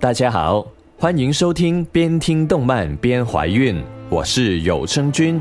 [0.00, 0.66] 大家好，
[0.98, 5.38] 欢迎收听边听动漫边怀孕，我是有声君。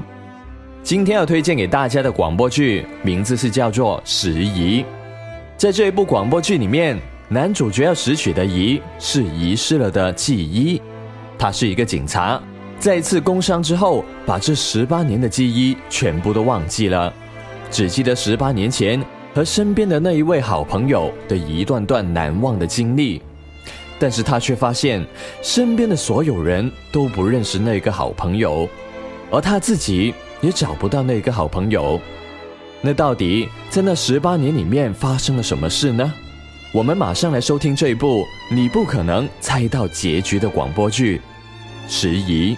[0.84, 4.84] 今天要推荐给大家的广播剧名字是叫做《拾遗》。
[5.56, 7.00] 在这一部广播剧里面，
[7.30, 10.82] 男主角要拾取的遗是遗失了的记忆。
[11.38, 12.38] 他是一个警察，
[12.80, 17.14] 在一次工伤之后，把这十八年的记忆全部都忘记了，
[17.72, 19.02] 只记得十八年前
[19.34, 23.22] 和身边的那一位好朋友的一段段难忘的经历。
[24.00, 25.06] 但是他却发现，
[25.42, 28.68] 身边的所有人都不认识那个好朋友，
[29.30, 32.00] 而他自己也找不到那个好朋友。
[32.82, 36.14] 那到底在那十八年里面发生了什么事呢？
[36.72, 41.18] 我们马上来收听这一部你不可能猜到结局的广播剧
[41.92, 42.56] 《迟疑》。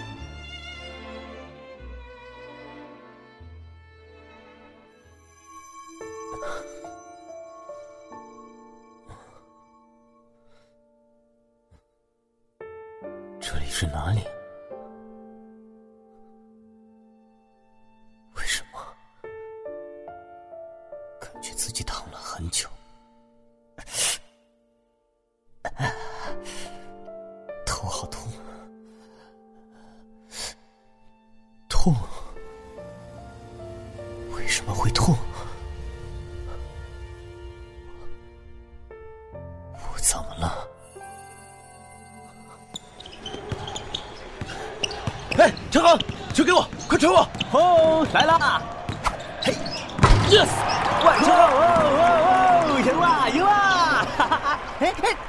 [13.82, 14.20] 是哪里？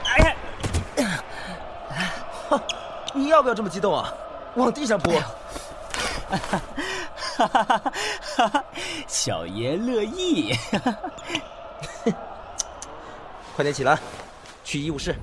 [0.06, 0.36] 哎
[0.98, 1.06] 哎
[1.90, 2.12] 哎
[2.50, 2.62] 哈，
[3.14, 4.14] 你要不要这么激动啊？
[4.56, 5.12] 往地上扑！
[6.30, 6.62] 哈哈
[7.38, 7.92] 哈哈
[8.48, 8.64] 哈！
[9.08, 10.56] 小爷乐意。
[13.56, 13.98] 快点起来，
[14.64, 15.16] 去医务室。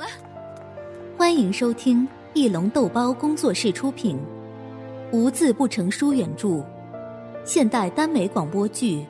[0.00, 0.06] 了。
[1.18, 4.18] 欢迎收听翼龙豆包工作室出品，
[5.12, 6.64] 无字不成书原著，
[7.44, 9.00] 现代耽美广播剧《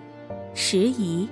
[0.53, 1.27] 时宜》。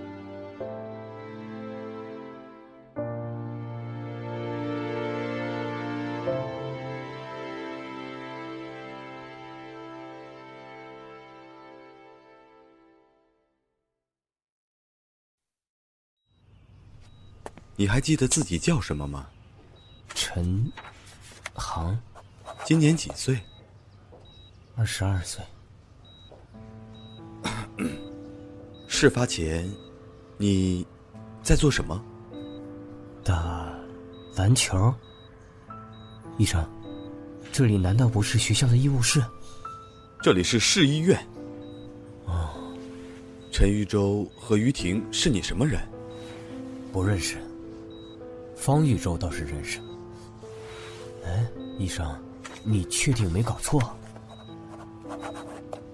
[17.80, 19.28] 你还记得自己叫什么吗？
[20.30, 20.70] 陈
[21.54, 21.98] 航，
[22.66, 23.40] 今年几岁？
[24.76, 25.42] 二十二岁。
[28.86, 29.66] 事发前，
[30.36, 30.86] 你
[31.42, 32.04] 在做什么？
[33.24, 33.72] 打
[34.36, 34.94] 篮球。
[36.36, 36.62] 医生，
[37.50, 39.24] 这里难道不是学校的医务室？
[40.20, 41.18] 这里是市医院。
[42.26, 42.50] 哦，
[43.50, 45.80] 陈玉洲和于婷是你什么人？
[46.92, 47.38] 不认识。
[48.54, 49.80] 方玉洲倒是认识。
[51.28, 51.46] 哎，
[51.78, 52.06] 医生，
[52.64, 53.78] 你确定没搞错？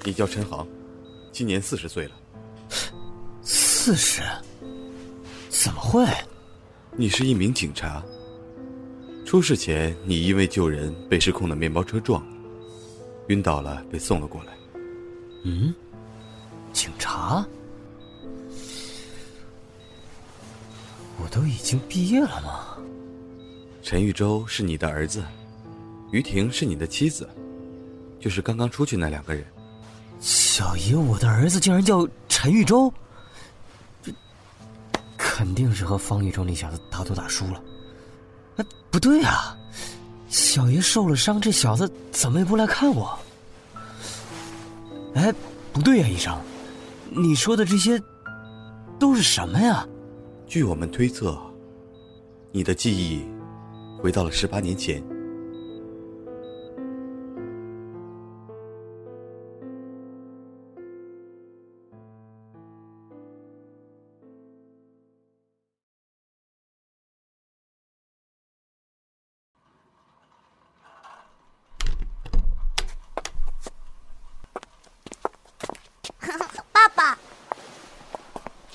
[0.05, 0.65] 你叫陈航，
[1.33, 2.13] 今年四十岁了。
[3.43, 4.23] 四十？
[5.51, 6.07] 怎么会？
[6.93, 8.01] 你是一名警察。
[9.27, 12.25] 出事前，你因为救人被失控的面包车撞，
[13.29, 14.53] 晕倒了，被送了过来。
[15.43, 15.75] 嗯，
[16.73, 17.45] 警察？
[21.21, 22.74] 我都已经毕业了吗？
[23.85, 25.23] 陈玉洲是你的儿子，
[26.11, 27.29] 于婷是你的妻子，
[28.19, 29.45] 就是刚刚出去那两个人。
[30.21, 32.91] 小爷，我的儿子竟然叫陈玉洲，
[34.03, 34.11] 这
[35.19, 37.63] 肯定是和方玉洲那小子打赌打输了。
[38.57, 39.55] 哎，不对啊，
[40.31, 43.19] 小爷受了伤，这小子怎么也不来看我？
[45.15, 45.31] 哎，
[45.75, 46.35] 不对呀，医生，
[47.11, 48.03] 你说的这些
[48.99, 49.87] 都是什么呀？
[50.47, 51.39] 据我们推测，
[52.51, 53.23] 你的记忆
[54.05, 55.03] 回到了十八年前。
[76.71, 77.19] 爸爸，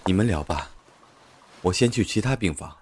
[0.06, 0.72] 你们聊吧，
[1.62, 2.76] 我先去其他病房。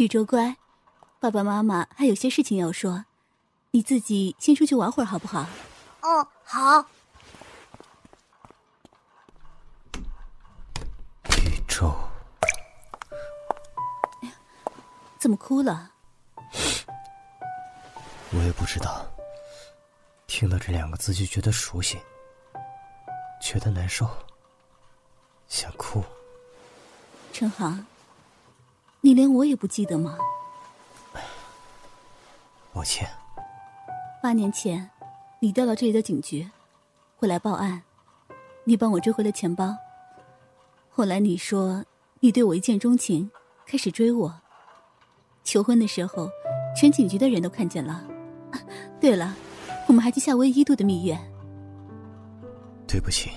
[0.00, 0.56] 玉州乖，
[1.18, 3.04] 爸爸妈妈还有些事情要说，
[3.72, 5.46] 你自己先出去玩会儿好不好？
[6.00, 6.86] 哦，好。
[11.44, 11.94] 宇宙，
[15.18, 15.90] 怎么哭了？
[18.32, 19.04] 我也不知道。
[20.26, 22.00] 听到这两个字就觉得熟悉，
[23.42, 24.08] 觉得难受，
[25.46, 26.02] 想哭。
[27.34, 27.84] 陈航，
[29.00, 30.18] 你连我也不记得吗？
[32.72, 33.08] 抱歉。
[34.22, 34.90] 八年前，
[35.40, 36.48] 你调到这里的警局，
[37.16, 37.82] 回来报案，
[38.64, 39.74] 你帮我追回了钱包。
[40.90, 41.84] 后来你说
[42.20, 43.30] 你对我一见钟情，
[43.66, 44.40] 开始追我。
[45.42, 46.28] 求婚的时候，
[46.76, 48.06] 全警局的人都看见了。
[49.00, 49.34] 对了。
[49.86, 51.18] 我们还去夏威夷度的蜜月。
[52.86, 53.30] 对不起。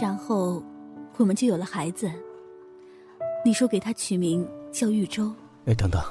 [0.00, 0.60] 然后，
[1.18, 2.10] 我们就有了孩子。
[3.46, 5.32] 你说给他取名叫玉州。
[5.66, 6.02] 哎，等等，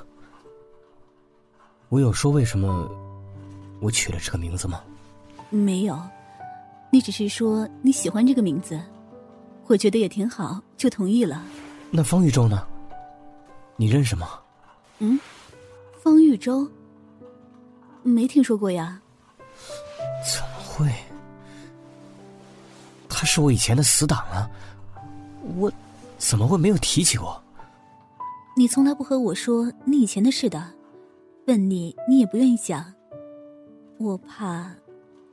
[1.89, 2.89] 我有说为什么
[3.81, 4.81] 我取了这个名字吗？
[5.49, 5.99] 没有，
[6.89, 8.79] 你只是说你喜欢这个名字，
[9.67, 11.43] 我觉得也挺好，就同意了。
[11.91, 12.65] 那方玉州呢？
[13.75, 14.39] 你认识吗？
[14.99, 15.19] 嗯，
[16.01, 16.65] 方玉州。
[18.01, 19.01] 没听说过呀？
[20.23, 20.89] 怎么会？
[23.09, 24.49] 他是我以前的死党啊！
[25.57, 25.69] 我
[26.17, 27.41] 怎么会没有提起过？
[28.57, 30.73] 你从来不和我说你以前的事的，
[31.47, 32.93] 问你你也不愿意讲。
[33.97, 34.73] 我怕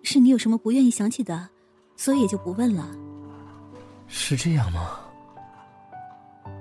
[0.03, 1.49] 是你有什么不愿意想起的，
[1.97, 2.91] 所以也就不问了。
[4.07, 5.01] 是这样吗？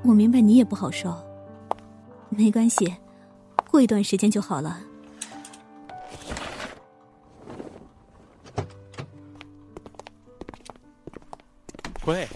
[0.03, 1.15] 我明白你也不好受，
[2.29, 2.95] 没关系，
[3.69, 4.79] 过一段时间就好了。
[12.05, 12.27] 喂，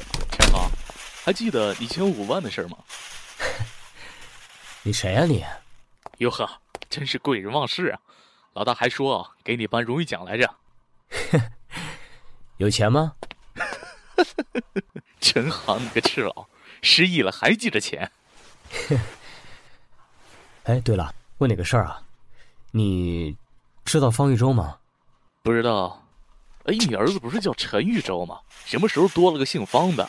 [1.25, 2.77] 还记得你欠我五万的事吗？
[4.83, 5.43] 你谁呀你？
[6.19, 6.47] 哟呵，
[6.87, 7.99] 真是贵人忘事啊！
[8.53, 10.55] 老大还说给你颁荣誉奖来着。
[12.57, 13.15] 有钱吗？
[15.19, 16.47] 陈航，你个赤佬，
[16.83, 18.11] 失忆了还记着钱？
[20.65, 22.03] 哎，对了，问你个事儿啊，
[22.69, 23.35] 你
[23.83, 24.77] 知道方玉洲吗？
[25.41, 26.05] 不知道。
[26.65, 28.39] 哎，你儿子不是叫陈玉洲吗？
[28.63, 30.07] 什么时候多了个姓方的？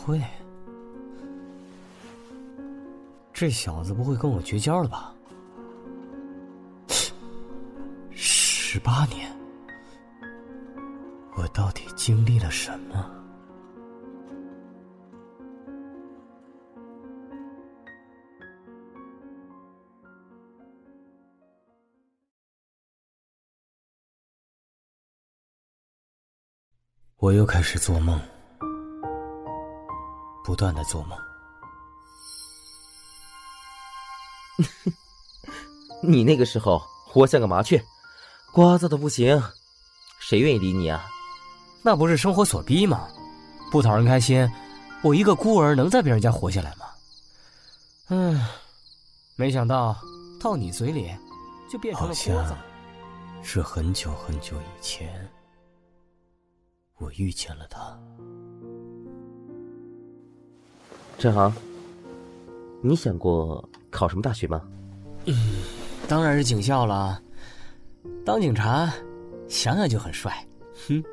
[0.00, 0.20] 会？
[3.32, 5.14] 这小子不会跟我绝交了吧？
[8.10, 9.30] 十八年，
[11.36, 13.16] 我到底经历了什么？
[27.16, 28.18] 我又开始做梦，
[30.44, 31.18] 不断的做梦。
[36.02, 37.82] 你那个时候活像个麻雀，
[38.52, 39.42] 聒噪的不行，
[40.18, 41.06] 谁愿意理你啊？
[41.82, 43.08] 那不是生活所逼吗？
[43.70, 44.50] 不讨人开心，
[45.02, 46.86] 我一个孤儿能在别人家活下来吗？
[48.08, 48.50] 唉，
[49.36, 49.96] 没想到
[50.40, 51.10] 到你嘴里
[51.70, 52.54] 就变成了聒噪。
[53.42, 55.30] 是很久很久以前。
[56.98, 57.98] 我遇见了他，
[61.20, 61.52] 陈航，
[62.80, 64.62] 你想过考什么大学吗？
[65.26, 65.34] 嗯，
[66.08, 67.20] 当然是警校了。
[68.24, 68.90] 当警察，
[69.46, 70.32] 想想就很帅。
[70.88, 71.04] 哼，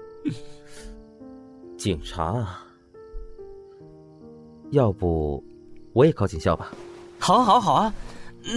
[1.78, 2.66] 警察啊，
[4.72, 5.44] 要不
[5.92, 6.72] 我也考警校吧？
[7.20, 7.94] 好啊，好啊，好啊！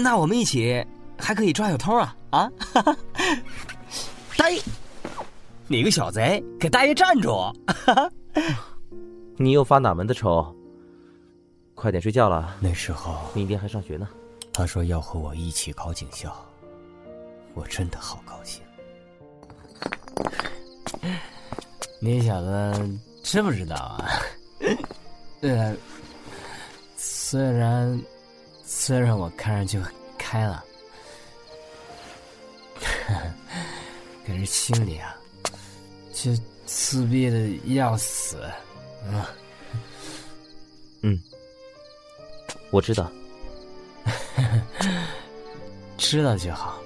[0.05, 0.87] 那我们一起
[1.19, 2.17] 还可以抓小偷啊！
[2.31, 2.49] 啊，
[4.39, 4.57] 呆。
[5.67, 7.53] 你个小贼，给大爷站住！
[9.37, 10.55] 你又发哪门子愁？
[11.81, 12.55] 快点睡觉了。
[12.61, 14.07] 那时候，明天还上学呢。
[14.53, 16.37] 他说要和我一起考警校，
[17.55, 18.63] 我真的好高兴。
[21.99, 24.21] 你小子知不知道啊？
[25.41, 25.75] 呃，
[26.97, 27.99] 虽然
[28.63, 30.63] 虽然我看上去很开朗，
[34.27, 35.17] 可是心里啊。
[36.13, 38.37] 却自闭的要死，
[39.07, 39.31] 啊！
[41.01, 41.19] 嗯，
[42.71, 43.11] 我知道，
[45.99, 46.79] 知道就好。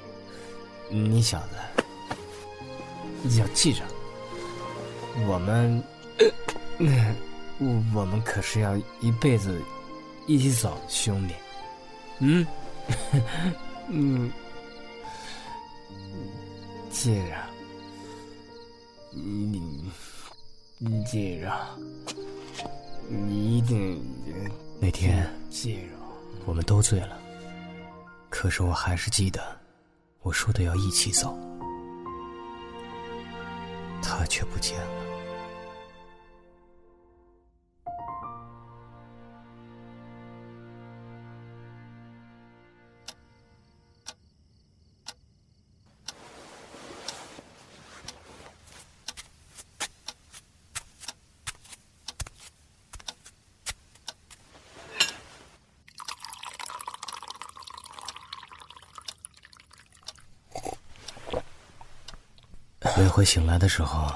[0.89, 3.83] 你小子要记着，
[5.27, 5.83] 我们，
[7.59, 9.61] 我我们可是要一辈子
[10.27, 11.35] 一起走的，兄弟。
[12.21, 12.47] 嗯，
[13.89, 14.31] 嗯。
[16.91, 17.35] 记着，
[19.11, 19.91] 你，
[20.79, 21.53] 你接着，
[23.09, 24.01] 你一定。
[24.81, 25.29] 那天，
[26.45, 27.19] 我们都醉了，
[28.29, 29.41] 可是我还是记得，
[30.23, 31.37] 我说的要一起走，
[34.03, 35.04] 他却不见了。
[62.97, 64.09] 每回醒来的时候，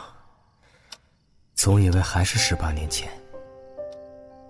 [1.56, 3.10] 总以为还是十八年前，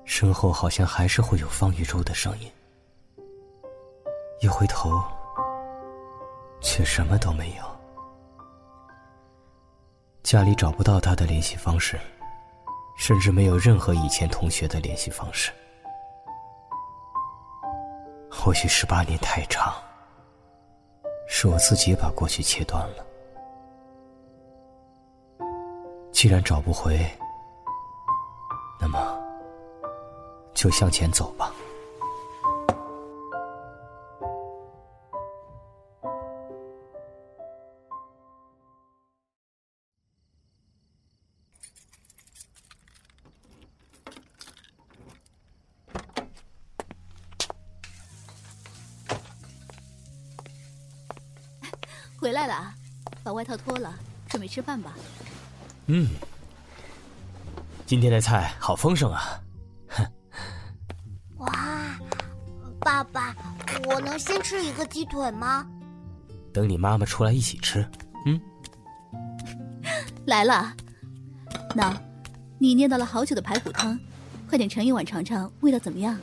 [0.04, 2.52] 身后好像还是会有方玉洲的声音。
[4.40, 5.02] 一回头，
[6.60, 7.64] 却什么都没有。
[10.22, 11.98] 家里找不到他的联系方式，
[12.98, 15.50] 甚至没有任何以前同学的联系方式。
[18.30, 19.74] 或许十八年太长，
[21.26, 23.07] 是我自己把过去切断了。
[26.20, 26.98] 既然找不回，
[28.80, 28.98] 那么
[30.52, 31.54] 就向前走吧。
[52.20, 52.74] 回来了啊，
[53.22, 53.94] 把外套脱了，
[54.28, 54.92] 准备吃饭吧。
[55.88, 56.06] 嗯，
[57.86, 59.40] 今天的菜好丰盛啊！
[59.88, 60.06] 哼
[61.38, 61.98] 哇，
[62.80, 63.34] 爸爸，
[63.86, 65.66] 我能先吃一个鸡腿吗？
[66.52, 67.88] 等你妈妈出来一起吃。
[68.26, 68.38] 嗯，
[70.26, 70.74] 来了。
[71.74, 71.96] 那，
[72.58, 73.98] 你念叨了好久的排骨汤，
[74.46, 76.18] 快点盛一碗尝尝，味道怎么样？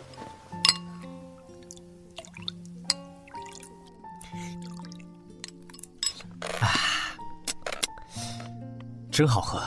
[9.15, 9.63] 真好喝，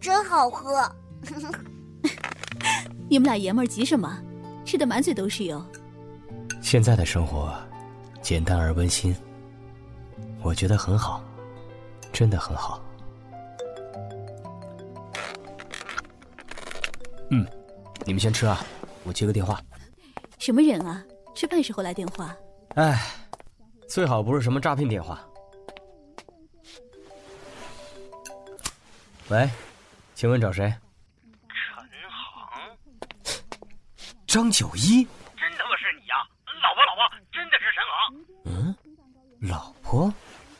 [0.00, 0.92] 真好喝。
[3.08, 4.20] 你们俩爷们儿急什么？
[4.64, 5.64] 吃的满嘴都是油。
[6.60, 7.56] 现在的生活
[8.22, 9.14] 简单而温馨，
[10.42, 11.22] 我觉得很好，
[12.12, 12.82] 真的很好。
[17.30, 17.46] 嗯，
[18.04, 18.66] 你们先吃啊，
[19.04, 19.60] 我接个电话。
[20.40, 21.04] 什么人啊？
[21.36, 22.34] 吃饭时候来电话？
[22.74, 23.00] 哎，
[23.88, 25.24] 最好不是什么诈骗电话。
[29.28, 29.48] 喂，
[30.14, 30.72] 请问找谁？
[31.50, 32.78] 陈航，
[34.24, 35.02] 张九一，
[35.36, 36.14] 真他妈是你呀！
[36.62, 38.14] 老婆，老婆，真的是陈航。
[38.44, 38.76] 嗯，
[39.42, 40.08] 老婆？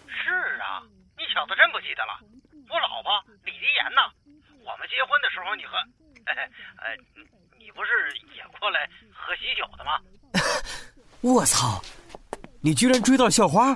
[0.09, 0.83] 是啊，
[1.17, 2.19] 你小子真不记得了？
[2.69, 4.11] 我老婆李丽妍呢？
[4.65, 5.79] 我们结婚的时候，你和，
[6.83, 6.97] 呃，
[7.57, 10.01] 你不是也过来喝喜酒的吗？
[11.23, 11.81] 我操！
[12.61, 13.71] 你居然追到校花？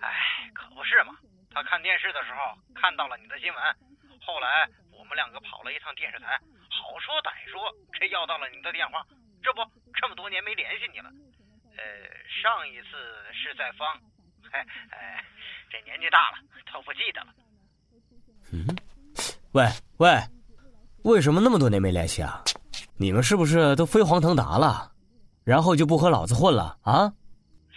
[0.00, 1.16] 哎，可不是嘛！
[1.50, 3.62] 他看电视的时候看到了你的新闻。
[4.26, 6.36] 后来我们两个跑了一趟电视台，
[6.68, 9.06] 好说歹说，这要到了你的电话。
[9.40, 9.62] 这不，
[9.94, 11.08] 这么多年没联系你了。
[11.76, 11.84] 呃，
[12.42, 12.90] 上一次
[13.32, 13.96] 是在方，
[14.50, 15.24] 哎哎，
[15.70, 16.38] 这年纪大了
[16.72, 17.28] 都不记得了。
[18.52, 18.66] 嗯，
[19.56, 20.20] 喂喂，
[21.02, 22.44] 为什么那么多年没联系啊？
[22.98, 24.92] 你们是不是都飞黄腾达了，
[25.44, 27.10] 然后就不和老子混了啊？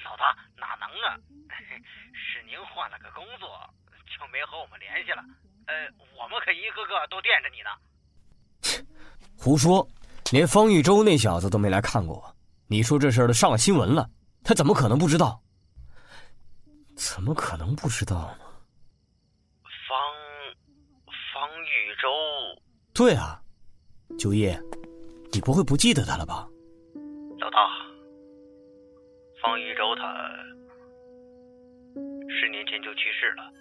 [0.04, 1.16] 老大哪能啊？
[2.12, 3.48] 是您换了个工作，
[4.08, 5.24] 就没和我们联系了。
[5.68, 5.74] 呃，
[6.22, 7.70] 我们可一个个都惦着你呢。
[9.38, 9.88] 胡说，
[10.34, 12.36] 连方玉洲那小子都没来看过我。
[12.68, 14.10] 你说这事儿都上了新闻了，
[14.44, 15.42] 他怎么可能不知道？
[16.98, 18.40] 怎么可能不知道呢？
[19.88, 19.98] 方
[21.32, 22.10] 方玉洲。
[23.00, 23.42] 对啊，
[24.18, 24.54] 九一，
[25.32, 26.46] 你不会不记得他了吧？
[27.40, 27.58] 老大，
[29.42, 30.04] 方一洲他
[32.28, 33.54] 十年前就去世了。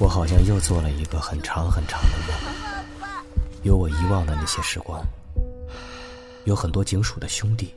[0.00, 2.36] 我好像又做了一个很长很长的梦，
[3.62, 5.00] 有我遗忘的那些时光，
[6.46, 7.72] 有很多警署的兄弟，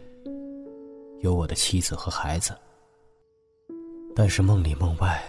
[1.22, 2.58] 有我的妻子和孩子，
[4.16, 5.24] 但是梦里梦外，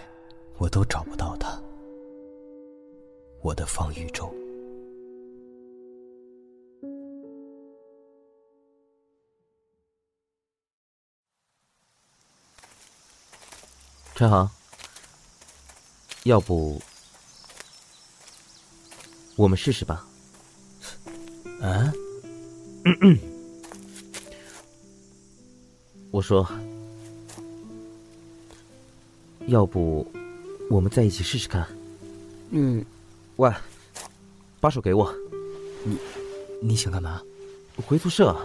[0.59, 1.57] 我都找不到他，
[3.41, 4.29] 我的方宇宙。
[14.13, 14.49] 陈航。
[16.25, 16.81] 要不，
[19.37, 20.05] 我们试试吧。
[21.61, 21.93] 啊？
[26.11, 26.45] 我说，
[29.47, 30.05] 要不
[30.69, 31.67] 我们在一起试试看？
[32.51, 32.85] 嗯，
[33.37, 33.51] 喂，
[34.59, 35.13] 把手给我。
[35.83, 35.97] 你
[36.61, 37.21] 你想干嘛？
[37.85, 38.35] 回宿舍。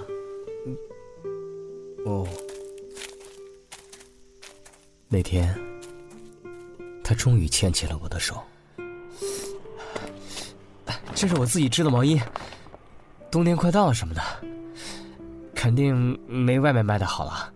[2.06, 2.26] 哦。
[5.08, 5.54] 那天，
[7.04, 8.42] 他终于牵起了我的手。
[11.14, 12.20] 这是我自己织的毛衣，
[13.30, 14.20] 冬天快到了什么的，
[15.54, 17.53] 肯定没外面卖的好了。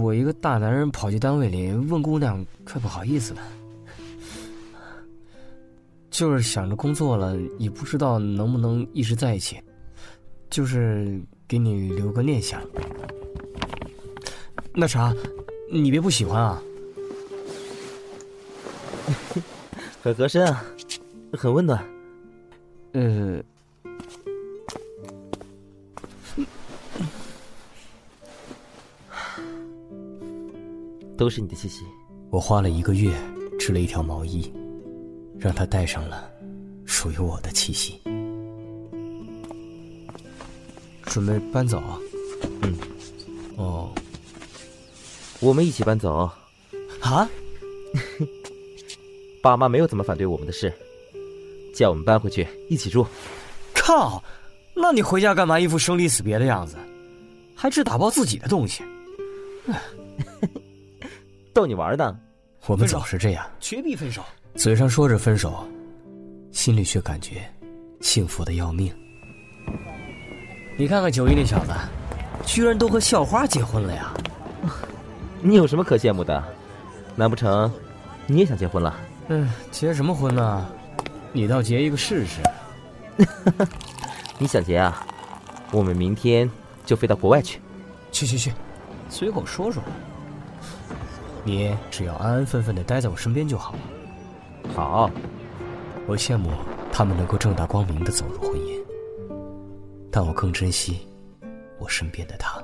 [0.00, 3.42] 我一个大男人跑去单位里问姑娘，怪不好意思了。
[6.10, 9.60] 就是想着工作了，也不知道能不能一直在一起，
[10.48, 12.60] 就是给你留个念想。
[14.72, 15.12] 那啥，
[15.72, 16.62] 你别不喜欢啊？
[20.02, 20.64] 很合身啊，
[21.32, 21.84] 很温暖。
[22.92, 23.42] 呃，
[31.16, 31.82] 都是你的气息。
[32.30, 33.14] 我花了一个月
[33.58, 34.52] 织了一条毛衣，
[35.38, 36.30] 让它带上了
[36.84, 38.00] 属于我的气息。
[41.02, 41.82] 准备搬走？
[42.62, 42.76] 嗯。
[43.56, 43.92] 哦。
[45.40, 46.30] 我们一起搬走，
[47.00, 47.28] 啊？
[49.42, 50.72] 爸妈没有怎么反对我们的事，
[51.74, 53.06] 叫我们搬回去一起住。
[53.74, 54.22] 靠！
[54.74, 55.60] 那你回家干嘛？
[55.60, 56.76] 一副生离死别的样子，
[57.54, 58.82] 还只打包自己的东西。
[61.54, 62.14] 逗你玩的。
[62.66, 64.22] 我们总是这样，绝逼分手。
[64.56, 65.64] 嘴上说着分手，
[66.50, 67.48] 心里却感觉
[68.00, 68.92] 幸福的要命。
[70.76, 71.72] 你看看九一那小子，
[72.44, 74.12] 居然都和校花结婚了呀！
[75.40, 76.42] 你有什么可羡慕的？
[77.14, 77.72] 难不成
[78.26, 78.96] 你也想结婚了？
[79.28, 80.66] 嗯，结什么婚呢？
[81.32, 82.40] 你倒结一个试试。
[84.38, 85.06] 你想结啊？
[85.70, 86.50] 我们明天
[86.84, 87.60] 就飞到国外去。
[88.10, 88.52] 去去去，
[89.08, 89.82] 随口说说。
[91.44, 93.74] 你只要安安分分的待在我身边就好。
[94.74, 95.10] 好，
[96.06, 96.50] 我羡慕
[96.90, 98.82] 他们能够正大光明的走入婚姻，
[100.10, 101.06] 但我更珍惜
[101.78, 102.62] 我身边的他。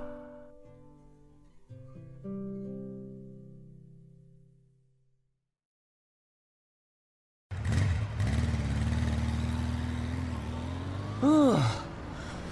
[11.23, 11.55] 嗯，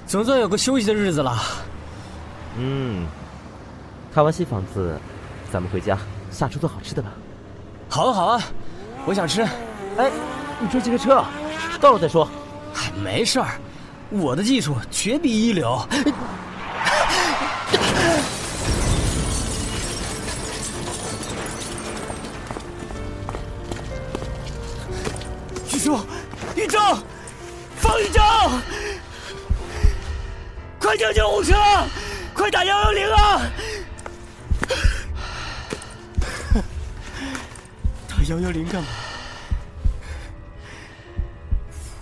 [0.06, 1.38] 总算有个休息的日子了。
[2.58, 3.06] 嗯，
[4.12, 5.00] 看完新房子，
[5.50, 5.98] 咱们回家
[6.38, 7.08] 下厨做好吃的吧。
[7.88, 8.40] 好啊，好啊，
[9.04, 9.42] 我想吃。
[9.96, 10.08] 哎，
[10.60, 11.24] 你追这个车，
[11.80, 12.28] 到了再说。
[13.02, 13.58] 没事儿，
[14.08, 15.84] 我的技术绝逼一流。
[25.72, 25.98] 宇宙，
[26.54, 26.78] 宇宙。
[27.78, 28.20] 方宇宙，
[30.78, 31.54] 快叫救护车！
[32.32, 33.42] 快打幺幺零啊！
[38.28, 38.88] 幺幺零干嘛？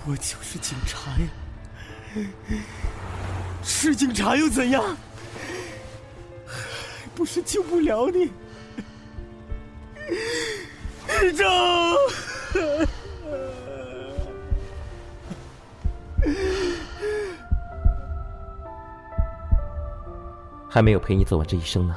[0.07, 1.29] 我就是警察呀！
[3.63, 4.97] 是警察又怎样？
[7.15, 8.33] 不是救不了你，
[11.23, 11.45] 宇宙。
[20.69, 21.97] 还没有陪你走完这一生呢。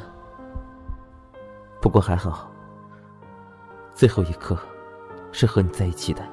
[1.82, 2.52] 不过还好，
[4.00, 4.58] 最后一刻
[5.34, 6.26] 是和你在一起的。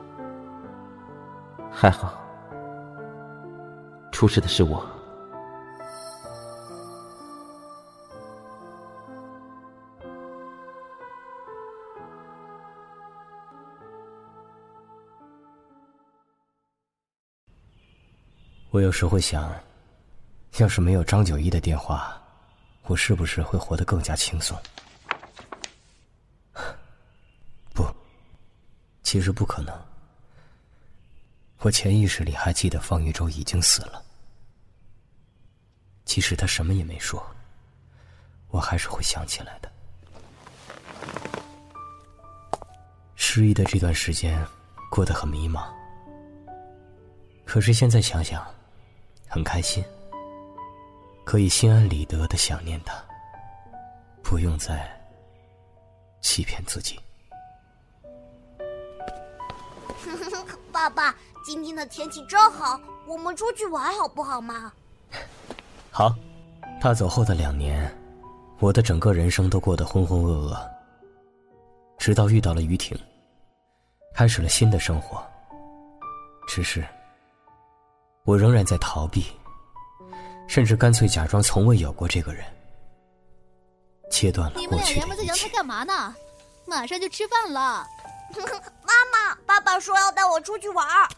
[1.68, 2.24] 还好，
[4.12, 4.86] 出事的是我。
[18.70, 19.52] 我有时会想，
[20.58, 22.16] 要是没有张九一的电话。
[22.84, 24.56] 我是不是会活得更加轻松？
[29.06, 29.72] 其实不可能。
[31.58, 34.04] 我潜意识里还记得方玉洲已经死了，
[36.04, 37.24] 即使他什么也没说，
[38.48, 39.70] 我还是会想起来的。
[43.14, 44.44] 失忆的这段时间
[44.90, 45.68] 过得很迷茫，
[47.44, 48.44] 可是现在想想，
[49.28, 49.84] 很开心。
[51.24, 53.04] 可以心安理得的想念他，
[54.20, 54.84] 不用再
[56.20, 56.98] 欺骗自己。
[60.76, 64.70] 爸爸，今天的天气真好，我们出去玩好不好嘛？
[65.90, 66.14] 好。
[66.78, 67.90] 他走后的两年，
[68.58, 70.68] 我的整个人生都过得浑浑噩噩。
[71.96, 72.94] 直到遇到了于婷，
[74.14, 75.24] 开始了新的生活。
[76.46, 76.86] 只是，
[78.24, 79.24] 我仍然在逃避。
[80.46, 82.44] 甚至干脆假装从未有过这个人，
[84.10, 85.24] 切断了你们过去俩爷们在。
[85.24, 86.14] 阳台干嘛呢？
[86.66, 87.88] 马上就吃饭了。
[88.86, 91.08] 妈妈，爸爸说要带我出去玩儿。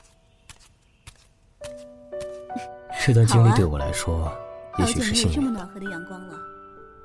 [3.07, 4.31] 这段经历对我来说，
[4.79, 5.53] 也好久许是没有这么幸运。
[5.53, 6.39] 暖和的阳光了。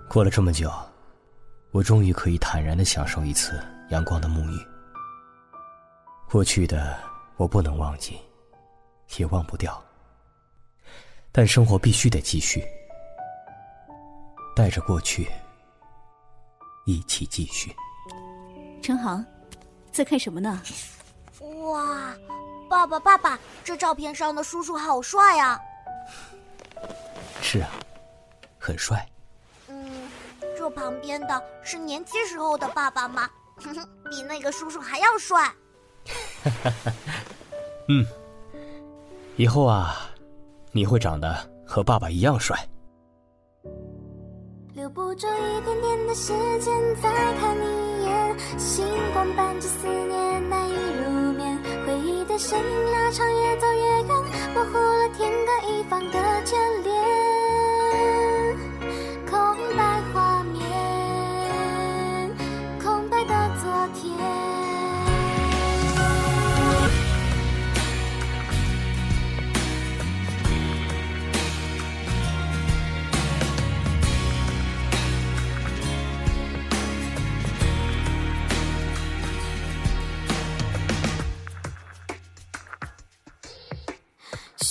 [0.09, 0.71] 过了这么久，
[1.71, 4.67] 我终于可以坦然的享受一次阳光的沐浴。
[6.29, 6.97] 过去的
[7.37, 8.19] 我不能忘记，
[9.17, 9.81] 也忘不掉。
[11.31, 12.63] 但生活必须得继续，
[14.55, 15.27] 带着过去
[16.85, 17.73] 一起继续。
[18.81, 19.25] 陈航，
[19.93, 20.61] 在看什么呢？
[21.61, 22.15] 哇，
[22.67, 25.59] 爸爸，爸爸，这照片上的叔叔好帅啊！
[27.41, 27.69] 是啊，
[28.57, 29.07] 很帅。
[29.67, 30.09] 嗯，
[30.57, 33.29] 这旁边的是年轻时候的爸爸吗？
[33.57, 35.53] 哼哼，比那个叔叔还要帅。
[37.87, 38.03] 嗯，
[39.35, 40.09] 以后啊，
[40.71, 42.57] 你会长得和爸爸一样帅。
[44.73, 47.92] 留不住一点点的时间再看你
[48.57, 52.59] 星光伴着思念难以入眠，回忆的线
[52.91, 54.07] 拉长越走越远，
[54.53, 57.22] 模糊了天各一方的眷恋，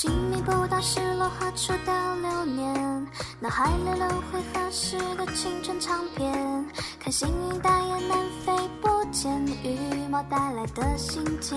[0.03, 3.07] 寻觅不到失落何处的流年，
[3.39, 6.67] 脑海里轮回何时的青春唱片，
[6.99, 9.79] 看星云大雁南飞不见羽
[10.11, 11.57] 毛带来的信件，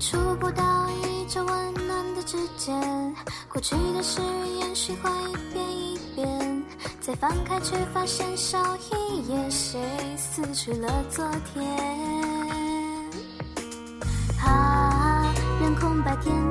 [0.00, 3.14] 触不到一直温暖的指尖，
[3.46, 4.22] 过去的誓
[4.58, 6.64] 言循环一遍一遍，
[7.02, 9.78] 再翻开却发现少一页，谁
[10.16, 12.25] 撕去了昨天？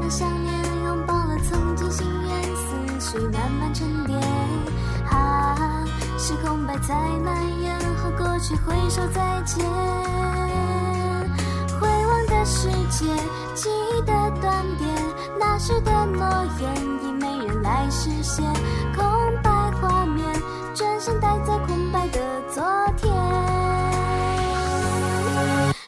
[0.05, 4.19] 白填满想念，拥抱了曾经心愿，思绪慢慢沉淀。
[5.09, 5.83] 啊，
[6.17, 9.65] 是空白在蔓延，和过去挥手再见。
[11.79, 13.05] 回望的世界，
[13.55, 14.87] 记忆的断点，
[15.39, 16.71] 那时的诺言
[17.03, 18.45] 已没人来实现。
[18.95, 19.03] 空
[19.41, 19.49] 白
[19.81, 20.23] 画面，
[20.75, 22.19] 转身带在空白的
[22.53, 22.63] 昨
[22.97, 23.11] 天。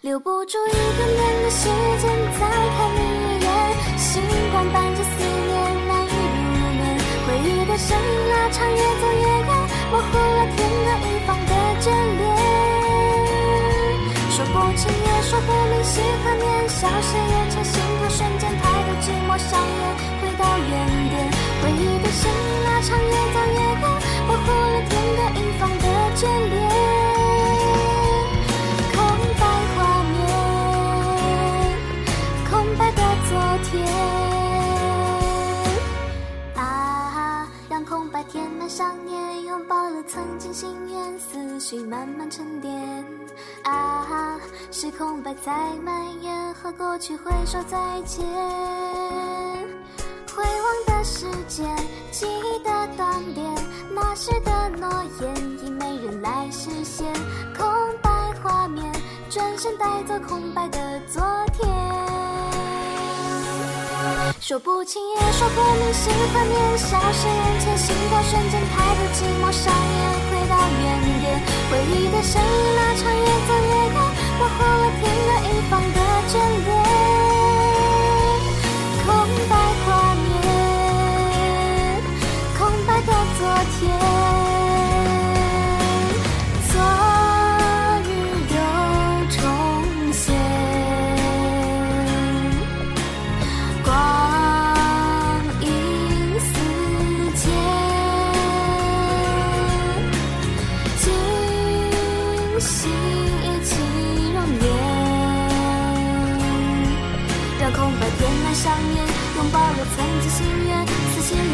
[0.01, 1.65] 留不住一点点的时
[1.99, 3.26] 间再看你
[4.17, 5.53] 星光伴着思念
[5.87, 6.37] 难以入
[6.79, 6.81] 眠，
[7.25, 9.49] 回忆的声音拉长越走越远，
[9.91, 11.51] 模糊了天各一方的
[11.81, 11.85] 眷
[12.17, 12.25] 恋。
[14.31, 17.35] 说不清也说不明喜和念，消失也
[41.69, 42.73] 绪慢慢沉淀。
[43.63, 44.39] 啊，
[44.71, 45.51] 是空白在
[45.83, 48.25] 蔓延，和过去挥手再见。
[50.33, 51.67] 回望的时间，
[52.09, 53.53] 记忆的断点，
[53.93, 57.13] 那时的诺言已没人来实现。
[57.57, 57.67] 空
[58.01, 58.09] 白
[58.41, 58.89] 画面，
[59.29, 61.67] 转身带走空白的昨天。
[64.39, 69.97] 说不清也说不明，喜和念消失眼前，心跳瞬间太多寂寞上演，
[70.31, 70.85] 回到原
[71.19, 71.26] 点，
[71.69, 73.95] 回忆的声音拉长越走越远，
[74.39, 75.99] 模糊了天各一方的
[76.29, 76.33] 眷
[76.65, 76.69] 恋。
[79.05, 79.07] 空
[79.49, 79.51] 白
[79.85, 80.45] 画面，
[82.57, 83.39] 空白的昨
[83.79, 83.83] 天，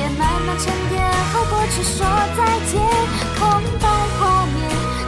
[0.04, 1.00] 也慢慢沉淀，
[1.32, 2.76] 和过去说再见。
[3.40, 3.42] 空
[3.80, 3.88] 白
[4.20, 4.60] 画面，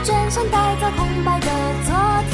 [0.06, 1.48] 转身带走空白的
[1.84, 1.92] 昨
[2.32, 2.34] 天。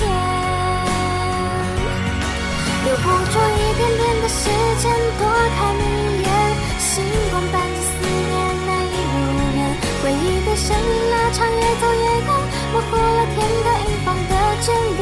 [2.85, 4.45] 留不住一点点的时
[4.77, 5.25] 间，多
[5.57, 6.29] 看你一眼，
[6.77, 9.17] 星光伴着思念难以入
[9.55, 9.57] 眠，
[10.03, 12.29] 回忆的声音拉长越走越远，
[12.73, 14.69] 模糊了天各一方的眷
[14.99, 15.01] 恋。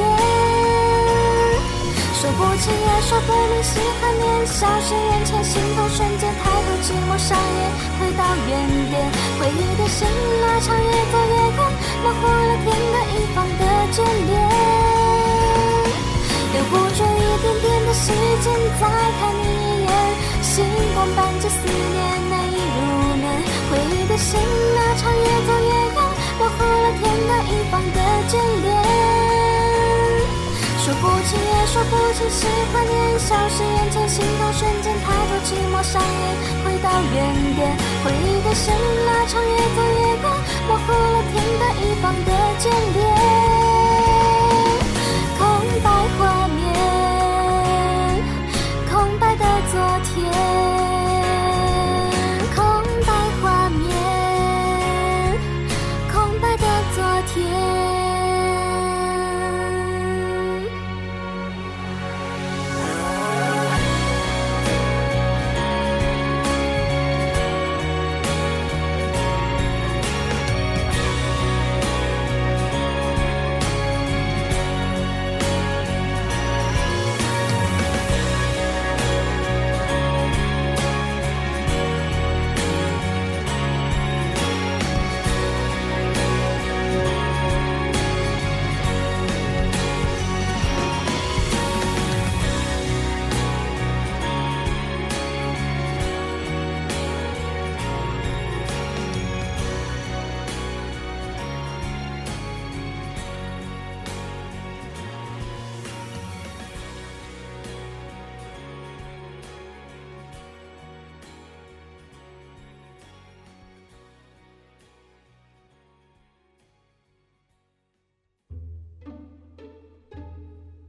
[2.15, 7.61] 说不清也说不明，喜和念消失眼前，心头瞬间抬头寂寂寞上演，
[7.99, 9.05] 回到原点。
[9.37, 10.09] 回忆的线
[10.41, 11.61] 拉长，越走越远，
[12.01, 13.63] 模糊了天各一方的
[13.93, 14.33] 眷恋。
[16.53, 18.09] 留不住一点点的时
[18.41, 18.49] 间，
[18.81, 19.93] 再看你一眼，
[20.41, 20.65] 星
[20.95, 23.23] 光伴着思念，难以入眠。
[23.69, 24.41] 回忆的线
[24.75, 25.97] 拉长，越走越远，
[26.39, 28.78] 模糊了天各一方的眷恋。
[31.01, 36.35] 不清也说不清是怀念，消失眼前，心动瞬间，太多寂寞上演，
[36.65, 40.27] 回到原点，回忆的线拉长，越走越远，
[40.67, 43.58] 模糊了天各一方的眷恋，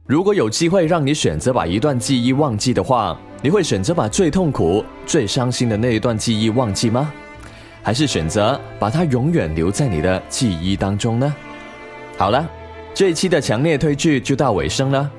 [0.05, 7.11] 如果有机会让你选择把一段记忆忘记的话，你会选择把最痛苦、最伤心的那一段记忆忘记吗？
[7.81, 11.33] 还是选择把它永远留在你的记忆当中呢？
[12.17, 12.47] 好了，
[12.93, 15.09] 这一期的强烈推剧就到尾声了。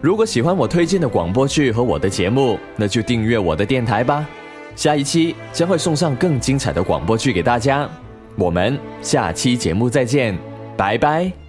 [0.00, 4.26] 如果喜欢我推荐的广播剧和我的节目，那就订阅我的电台吧。
[4.74, 7.88] 下一期将会送上更精彩的广播剧给大家。
[8.36, 10.36] 我们下期节目再见，
[10.76, 11.47] 拜拜。